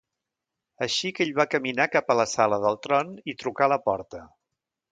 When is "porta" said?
3.91-4.27